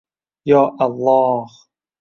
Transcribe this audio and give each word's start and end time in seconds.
Yo 0.49 0.61
Alloh! 0.83 1.45